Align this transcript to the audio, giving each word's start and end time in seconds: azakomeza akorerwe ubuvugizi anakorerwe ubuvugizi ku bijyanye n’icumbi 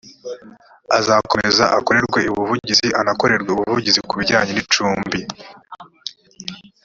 azakomeza 0.97 1.63
akorerwe 1.77 2.21
ubuvugizi 2.33 2.87
anakorerwe 2.99 3.49
ubuvugizi 3.51 3.99
ku 4.07 4.13
bijyanye 4.19 4.51
n’icumbi 4.53 5.19